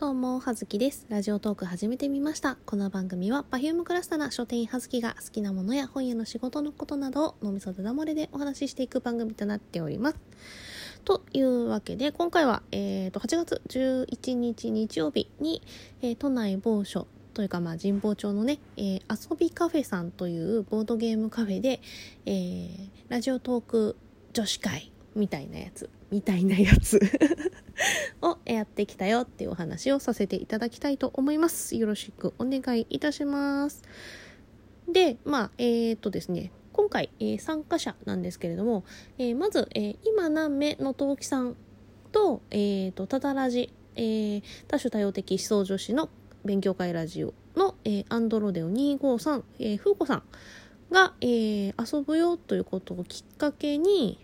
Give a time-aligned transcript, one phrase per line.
[0.00, 1.04] どうも、はずきです。
[1.10, 2.56] ラジオトーク始めてみました。
[2.64, 10.16] この番組は、Perfume クラスタな書店員はずきが好きなものや本屋の仕事のことなどを脳みそだだ漏れでお話ししていく番組となっております。
[11.04, 15.60] というわけで、今回は、えー、と8月11日日曜日に、
[16.00, 21.82] えー都内某所というか、まあ、神保町のね、えー遊びカフェさんというボードゲームカフェで、
[22.24, 23.96] えーラジオトーク
[24.32, 27.00] 女子会みたいなやつ、みたいなやつ
[28.20, 31.76] をやってきたよっていうお話をさせていただきたいと思います。
[31.76, 33.82] よろしくお願いいたします。
[34.88, 38.84] で、まあ、えー、っとですね、今回、えー参加者なんですけれども、
[39.18, 41.56] えーまず、えー今何目の陶器さん
[42.12, 46.08] と、えー、と、ただラジ、え多種多様的思想女子の
[46.44, 50.22] 勉強会ラジオの、えアンドロデオ253、えー、ふうこさん
[50.90, 54.18] が、え遊ぶよということをきっかけに、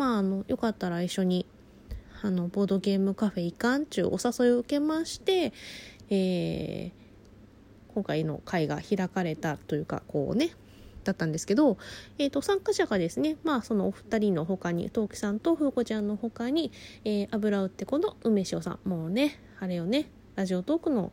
[0.00, 1.44] まあ、あの、よかったら一緒に、
[2.22, 5.52] あの、ボードゲームカフェ行かんちゅうお誘いを受けまして、
[6.08, 7.00] えー
[7.92, 10.52] 今回の会が開かれたというか、こうね、
[11.02, 11.76] だったんですけど、
[12.18, 16.70] えー、と参加者がですね、まあ、そのお二人の他に陶器さんと風子ちゃんの他に、
[17.04, 21.10] えー、油売ってこの梅塩さんもうねあれよねラジオトークの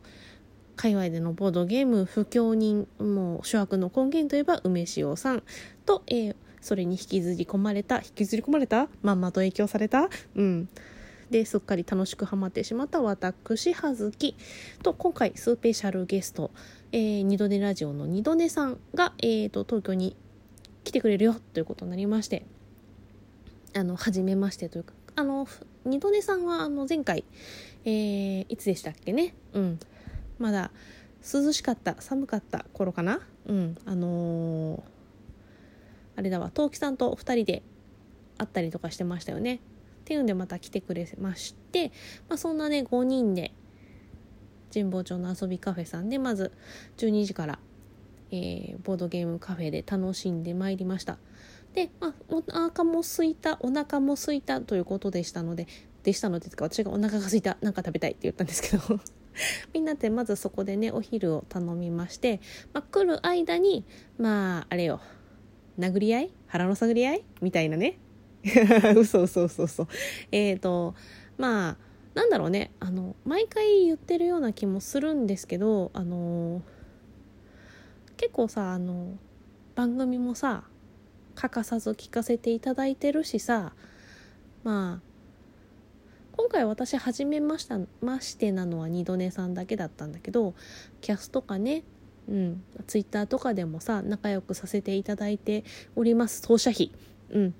[0.76, 5.42] 界隈でのボードゲーム不況人もう諸悪の根源といえば梅塩さん
[5.84, 8.88] と、えーそれに引きずり込まれた引きずり込まれた？
[9.02, 10.08] まんまと影響された？
[10.34, 10.68] うん。
[11.30, 14.34] ですっかり楽しくハマってしまった私葉月。
[14.82, 16.50] と今回スペシャルゲスト、
[16.90, 20.16] えー、二度寝ラジオの二度寝さんが、えー、と東京に
[20.84, 22.44] 来てくれるよということになりまして。
[23.76, 25.46] あの初めましてというかあの
[25.84, 27.24] 二度寝さんはあの前回、
[27.84, 29.34] えーいつでしたっけね？
[29.52, 29.78] うん。
[30.38, 30.70] まだ
[31.30, 33.20] 涼しかった寒かった頃かな？
[33.46, 33.76] うん。
[33.84, 34.97] あのー
[36.18, 37.62] あれだわ陶器さんと2人で
[38.38, 39.54] 会ったりとかしてましたよね。
[39.54, 39.58] っ
[40.04, 41.92] ていうんでまた来てくれまして、
[42.28, 43.52] まあ、そんなね5人で
[44.74, 46.50] 神保町の遊びカフェさんでまず
[46.96, 47.58] 12時から、
[48.32, 51.18] えーボードゲームカフェで楽しんでまいりました。
[51.72, 55.68] で、まあ、お腹も空いたお腹も空いたということでしたので
[56.02, 58.98] でしたのでか私がお腹が空いたなんか食べたいって言ったんですけど。
[59.72, 62.40] みんなでまずそこでねお昼を頼みまして、
[62.72, 63.84] まあ、来る間に
[64.18, 65.00] まああれよ
[65.78, 66.30] 殴り合い？
[66.46, 67.24] 腹の探り合い？
[67.40, 67.98] みたいなね。
[68.96, 69.88] 嘘嘘嘘嘘
[70.30, 70.94] えーと
[71.36, 71.76] まあ
[72.14, 72.70] なんだろうね。
[72.80, 76.62] あの毎回言ってるような気もするんですけどあの
[78.16, 79.16] 結構さあの
[79.74, 80.64] 番組もさ
[81.34, 83.72] 欠かさず聞かせていただいてるしさ
[84.64, 85.08] まあ
[86.36, 90.54] 今回私初めましたましてなのは二度寝さんだけだったんだけど
[91.00, 91.84] キャスとかね
[92.28, 95.64] うん、ツイッターとかでもさ仲良くさせていただいて
[95.96, 96.42] おります。
[96.42, 96.92] 当社費。
[97.30, 97.54] うん。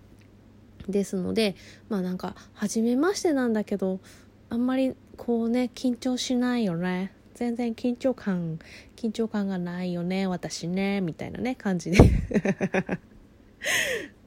[0.89, 1.55] ですので
[1.89, 4.01] まあなんか初めましてなんだけど
[4.49, 7.13] あんまりこうね緊張しないよね。
[7.35, 8.59] 全然緊張感
[8.97, 11.99] 緊張感がないよね私ねみたいなね感じで。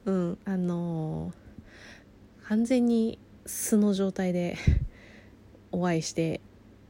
[0.06, 0.38] うん。
[0.44, 1.42] あのー
[2.52, 4.58] 完全に素の状態で
[5.70, 6.42] お会いして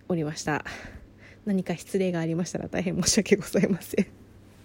[0.08, 0.64] おりました。
[1.44, 4.06] 何か失礼がありましたら大変申し訳ございません。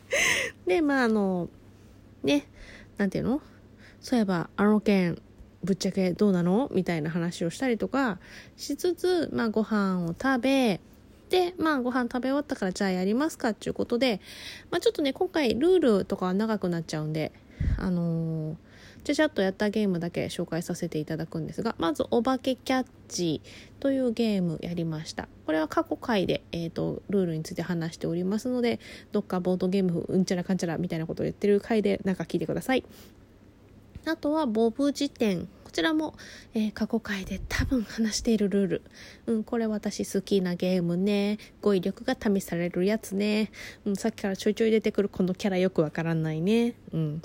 [0.68, 1.50] でまああの
[2.24, 2.46] ね
[2.98, 3.42] なんていうの？
[4.00, 5.22] そういえばあの件
[5.64, 6.70] ぶっちゃけどうなの？
[6.74, 8.20] みたいな話をしたりとか
[8.56, 10.80] しつつ、まあ、ご飯を食べ
[11.30, 14.22] でまあご飯食べ終わったからじゃあやりますかっていうことで、
[14.72, 17.32] まあ、ちょっとね今回ルールとかは長くなっちゃうんで
[17.78, 18.66] あのー
[19.07, 23.41] ちゃちゃっとやったゲームだけ紹介させていただくんですがまずお化けキャッチ
[23.79, 28.81] というゲームやりましたこれは過去回で、えー、とルールについて話しておりますので
[29.13, 32.84] どっかボードゲームうんちゃらかんちゃらみたいなことを言ってる回でなんか聞いてください
[34.06, 36.16] あとはボブ辞典こちらも、
[36.53, 38.81] えー過去回で多分話しているルール。
[39.28, 41.38] うん、これ私好きなゲームね。
[41.62, 43.51] 語彙力が試されるやつね。
[43.85, 46.73] うん、さっきからちょいちょい出てくるこのキャラよくわからないね。
[46.94, 47.22] うん。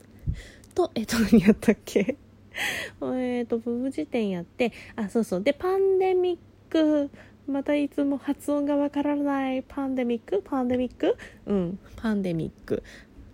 [0.75, 2.17] と、えっ、と、何やったっけ？
[3.03, 5.43] えっと、ボブ辞典やって、あ、そうそう。
[5.43, 6.39] で、パンデミッ
[6.71, 7.11] ク。
[7.47, 9.65] またいつも発音がわからない。
[9.67, 10.43] パンデミック？
[10.45, 11.17] パンデミック？
[11.47, 12.83] うん、パンデミック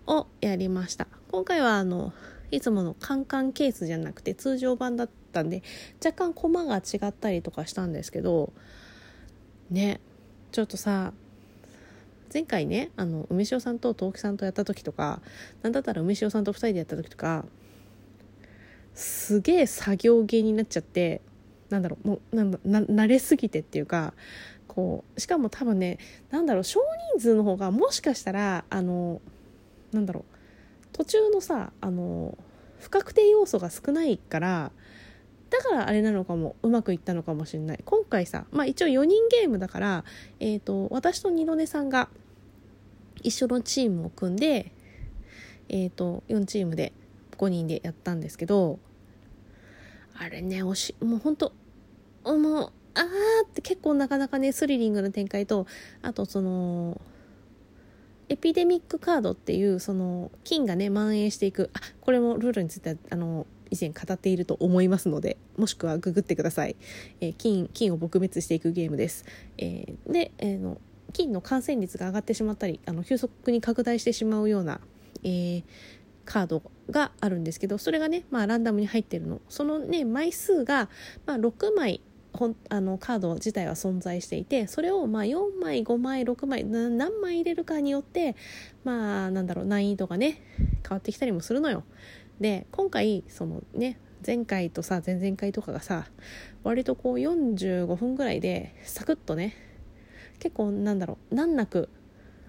[0.06, 1.06] をやりました。
[1.31, 2.12] 今回はあの、
[2.50, 5.62] いつものカンカンケースじゃなくて通常版だったんで
[6.02, 8.52] 若干コマが違ったりとかしたんですけど
[9.70, 10.00] ね
[10.52, 11.12] ちょっとさ
[12.32, 15.20] 前回ねあの梅塩さんと陶器さんとやった時とか
[15.62, 17.44] なんだったら梅塩さんと2人でやった時とか
[18.94, 21.20] すげえ作業芸になっちゃって
[21.70, 24.14] なんだろうもうなんな慣れすぎてっていうか
[24.66, 25.98] こうしかも多分ね
[26.30, 26.80] なんだろう少
[27.14, 29.20] 人数の方がもしかしたらあの
[29.92, 32.36] なんだろう途中のさあの
[32.78, 34.72] 不確定要素が少ないから
[35.50, 37.80] だからあれなのかもうまくいったのかもしれない。
[37.84, 40.04] 今回さまあ一応4人ゲームだから、
[40.40, 42.08] えーと、私と二度寝さんが
[43.23, 44.73] 一緒のチームを組んで、
[45.69, 46.93] えーと、4チームで
[47.37, 48.79] 5人でやったんですけど
[50.15, 51.53] あれねおしもうほんと
[52.25, 53.05] もうあー
[53.47, 55.67] って結構なかなかねスリリングな展開と
[56.03, 57.00] あとその
[58.29, 66.76] エピデミックカードっていうその菌がね蔓延していくあこれもルールについてはあの以前語っていると思いますのでもしくはググってください、
[67.21, 69.25] えー、菌菌を撲滅していくゲームです、
[69.59, 70.79] えー、で、えー、の
[71.12, 74.81] 菌の感染率が上がってしまったりあの急速に拡大してしまうような、
[75.22, 75.62] えー、
[76.25, 80.88] カードがあるんですけどそれがね、まあ、ランダムに入ってるのそのね枚数が、
[81.26, 82.02] まあ、6枚
[82.32, 88.37] ほんあのカード自体は存在していてそれをまあ4枚5枚6枚何枚入れるかによって
[88.84, 91.84] まあなんだろう難易度がね変わってきたりもするのよ。
[92.40, 96.06] で今回そのね前回とさ前々回とかがさ
[96.62, 99.68] 割とこう45分ぐらいでサクッとね
[100.38, 101.88] 結構なんだろう難なく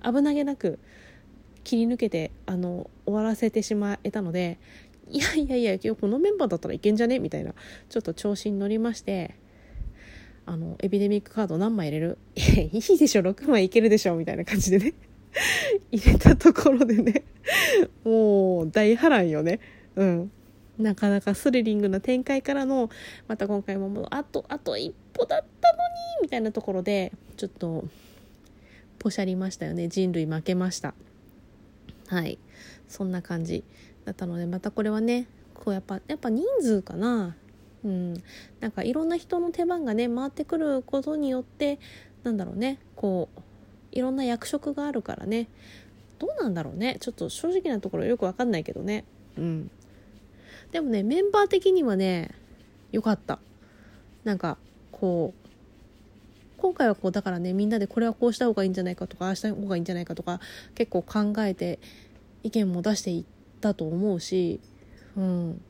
[0.03, 0.80] 危なげなく
[1.63, 4.57] 切り抜けてあの終わらせてしまえたので
[5.09, 7.18] いやいやいや今日このメンバーだったらいけんじゃね？
[7.19, 7.53] みたいな
[7.89, 9.36] ちょっと調子に乗りまして
[10.45, 12.18] あのエピデミックカード何枚入れる？
[12.36, 14.94] いいでしょ6枚いけるでしょみたいな感じでね。
[15.91, 17.24] 入れたところでね。
[18.03, 19.59] もう大波乱よね。
[19.95, 20.31] うん。
[20.80, 22.89] なかなかスリリングな展開からの
[23.27, 27.86] また今回ももうあとあと一歩だったのにみたいなところでちょっと
[29.00, 29.88] ポシャりましたよね。
[29.88, 30.94] 人類負けました。
[32.07, 32.38] はい。
[32.89, 33.63] そんな感じ
[34.03, 37.38] だったのでまたこれはねこうやっぱやっぱ人数かな。
[37.86, 38.13] うん、
[38.59, 41.80] なんかいろんな人の手番がね回ってくることによって
[42.24, 42.77] なんだろうね。
[42.97, 43.39] こう
[43.94, 45.47] いろんな役職があるからね。
[46.18, 46.97] どうなんだろうね。
[47.00, 49.06] ちょっと正直なところよく分かんないけどね。
[49.38, 49.71] うん。
[50.74, 52.31] でもねメンバー的にはね
[52.91, 53.39] 良かった。
[54.25, 54.57] なんか
[54.91, 55.49] こう
[56.61, 60.39] 今回はこうだからねみんなでこれはこうした方がいいんじゃないかとかああした方がいいんじゃないかとか
[60.75, 61.79] 結構考えて
[62.44, 64.59] 意見も出していったと思うし
[65.15, 65.61] うん。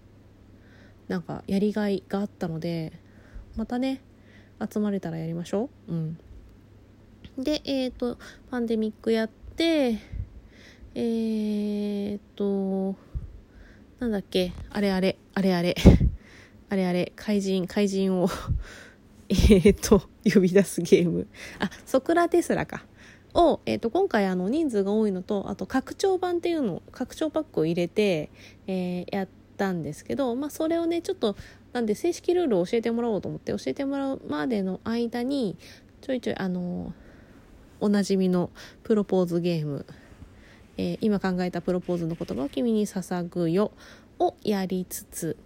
[1.07, 2.94] なんかやりがいがあったので
[3.56, 4.01] またね
[4.71, 5.91] 集まれたらやりましょう。
[5.91, 6.18] うん、
[7.38, 8.18] でえっ、ー、と
[8.51, 9.97] パンデミックやって
[10.94, 12.95] えー、と
[14.00, 15.75] なんだっけあれあれあれあれ。
[16.71, 18.30] あれあれ怪人怪人を
[19.30, 21.28] えっと呼び出すゲーム。
[21.60, 22.86] あソクラテスラか。
[23.34, 28.31] を、えーと、今回あの人数が多いのとあと拡張版っていうの拡張パックを入れて、
[28.68, 29.28] えー、やっ
[29.58, 31.36] たんですけど、まあ、それをねちょっと
[31.74, 35.58] なんで正式ルールを教えてもらおうと思って教えてもらうまでの間に
[36.02, 36.94] ちょいちょいあの
[37.80, 38.50] おなじみの
[38.84, 39.86] プロポーズゲーム、
[40.78, 43.72] えー、今考えたプロポーズの言葉を君に捧ぐよ
[44.18, 45.38] をやりつつ。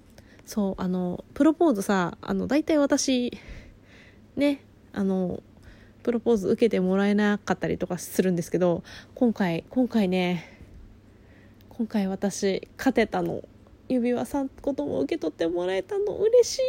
[0.46, 3.32] そうあのプロポーズさあの大体私
[4.36, 5.42] ねあの
[6.04, 8.84] プロポーズ受けてもらえなかったりとかするんですけど
[9.16, 10.50] 今回今回ね
[11.70, 13.42] 今回私勝てたの
[13.90, 16.62] 指輪さんことも受け取ってもらえたの嬉しい。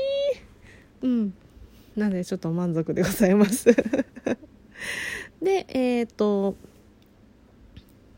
[1.03, 1.35] うん。
[1.97, 3.67] なんでちょっと満足でございます。
[5.43, 6.57] でえっ、ー、と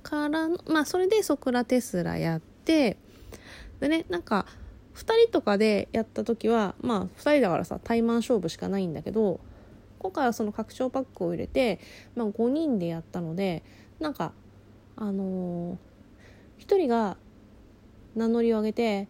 [0.03, 2.97] からまあそれでソクラテスラやって
[3.81, 4.47] でねなんか
[4.97, 9.41] 2人とかでやった時はまあ2人だからさ対マン勝負しかないんだけど
[9.99, 11.81] 今回はその拡張パックを入れて、
[12.15, 13.63] まあ、5人でやったので
[14.01, 14.33] なんか
[14.97, 17.17] あのー、1人が
[18.15, 19.09] 名乗りを上げて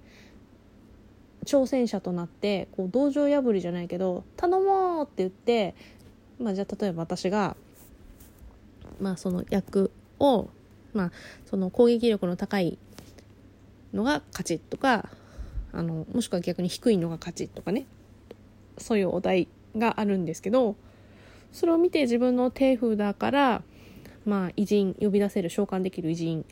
[1.44, 5.76] 挑戦者となってこう道場破りじゃないけど「頼もう!」って言って、
[6.40, 7.56] まあ、じゃあ例えば私が、
[9.00, 10.48] まあ、その役を、
[10.92, 11.12] まあ、
[11.44, 12.78] その攻撃力の高い
[13.94, 15.08] のが勝ちとか
[15.72, 17.86] あのもしくは逆に低いのが勝ちとかね。
[18.78, 20.76] そういうお題があるんですけど
[21.52, 23.62] それを見て自分の手札から、
[24.24, 26.44] まあ、偉人呼び出せる召喚できる偉人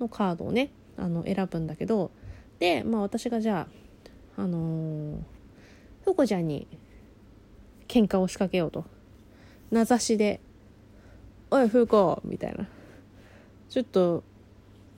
[0.00, 2.10] のカードをねあの選ぶんだけど
[2.58, 3.68] で、まあ、私がじゃ
[4.36, 5.18] あ、あのー、
[6.04, 6.66] ふこちゃんに
[7.88, 8.84] 喧嘩を仕掛けようと。
[9.70, 10.40] 名指しで
[11.50, 12.68] 「おいふうこ」みたいな。
[13.68, 14.22] ちょっと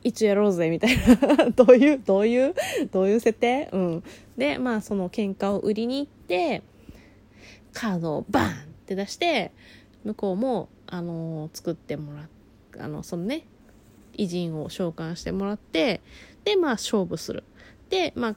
[0.04, 0.96] いつやろうぜみたい
[1.36, 2.54] などういうどういう
[2.92, 3.68] どういう設定？
[3.72, 4.04] うん。
[4.36, 6.62] でまあその喧嘩を売りに行って
[7.72, 8.52] カードをバーンっ
[8.86, 9.50] て出して
[10.04, 12.28] 向こうもあの、作ってもらっ
[12.78, 13.46] あのそのね
[14.12, 16.00] 偉人を召喚してもらって
[16.44, 17.42] でまあ勝負する。
[17.90, 18.36] でまあ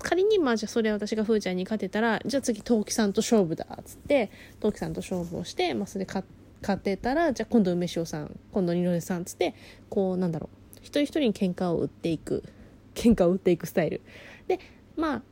[0.00, 6.12] 仮にまあじゃあそれ私がふーちゃんに勝てたらじゃあ次陶器さんと勝負だっつって陶器さんと勝負をして、まあ、それで
[6.62, 9.54] 勝てたらじゃあ今度梅塩さん今度二戸さんっつって
[9.88, 10.57] こうなんだろう
[10.88, 12.42] 一人一人に喧嘩を売っていく
[12.94, 14.00] 喧嘩を売っていくスタイル。
[14.46, 14.58] で
[14.96, 15.22] まあ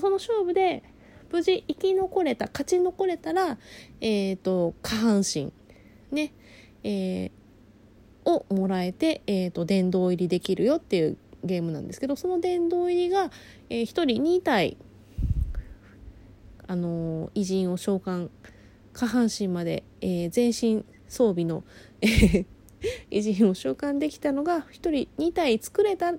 [0.00, 0.82] その勝負で
[1.30, 3.56] 無事生き残れた勝ち残れたら、
[4.00, 5.52] えーと、下半身
[6.10, 6.32] ね、
[6.82, 13.30] えー、をもらえて、えーと、殿堂入りできるよっていうゲームなんですけどその殿堂入りが、
[13.70, 14.76] えー、1人2体、
[16.66, 18.28] あのー、偉人を召喚
[18.92, 21.62] 下半身まで、えー、全身装備の、
[22.00, 22.46] え
[23.10, 26.18] 偉人を召喚できたのが1人2体作れたら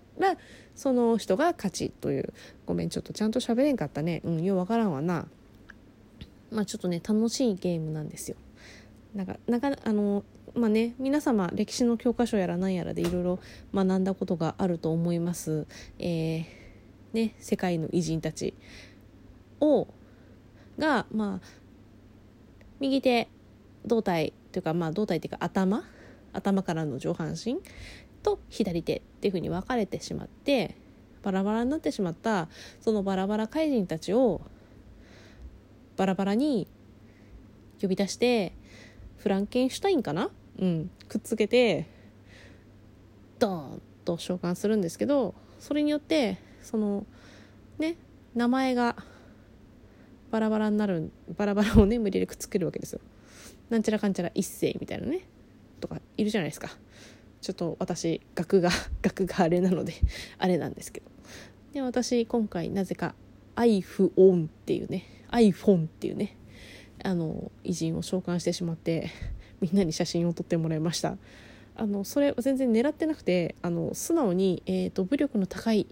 [0.76, 2.34] その人が勝ちという。
[2.66, 4.22] ごめんちょっとちゃんと喋れんかったね。
[4.24, 5.28] うんようわからんわな。
[6.52, 8.38] まあちょっとね楽しいゲームなんですよ。
[9.14, 13.40] なんかなかあのまあね皆様歴史の教科書やら何やらでいろいろ
[13.74, 15.66] 学んだことがあると思います。
[16.00, 16.46] えー、
[17.14, 18.54] ね世界の偉人たち
[19.60, 19.88] を
[20.78, 21.48] がまあ
[22.80, 23.30] 右手
[23.86, 25.84] 胴体というかまあ胴体っていうか頭
[26.36, 27.58] 頭からの上半身
[28.24, 30.75] と左手っていうふうに分かれてしまって
[31.24, 32.50] バラバラになってしまった
[32.82, 34.42] そのバラバラ怪人たちを
[35.98, 36.68] バラバラに
[37.82, 38.54] 呼び出して
[39.18, 40.30] フランケンシュタインかな？
[40.60, 41.88] うんくっつけて
[43.39, 47.06] ドーンと召喚するんですけどそれによってその
[47.80, 47.96] ね
[48.34, 48.96] 名前が
[50.32, 53.00] バラバラになるバラバラをね無理やりくっつけるわけですよ。
[53.70, 55.22] なんちゃらかんちゃら一世みたいなね。
[55.88, 56.70] とかいるじゃないですか。
[57.42, 58.72] ちょっと私学が
[59.04, 59.94] 学があれなので
[60.39, 61.06] あれなんですけど。
[61.74, 63.13] で私今回なぜか
[63.56, 66.38] iPhone っていうね iPhone っていうね
[67.04, 69.10] あの偉人を召喚してしまって
[69.62, 71.18] みんなに写真を撮ってもらいました。
[71.77, 75.88] あのそれ全然狙ってなくてあの素直に、えーと、武力の高い、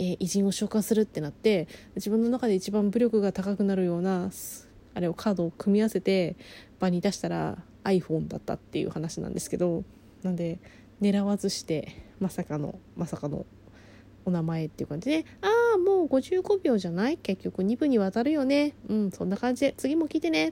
[0.00, 4.32] えー、偉人を召喚するってなって自分の中で一番武力が高くなるような
[4.92, 6.34] あれをカードを組み合わせて
[6.80, 9.84] 場に出したら iPhone だったっていう話なんですけど
[10.22, 10.58] なんで
[11.00, 13.46] 狙わずしてまさかのまさかの
[14.26, 15.46] お名前っていう感じであ
[15.76, 17.16] あもう55秒じゃない？
[17.16, 18.74] 結局2分にわたるよね。
[18.88, 20.48] うんそんな感じで次も聞いてね。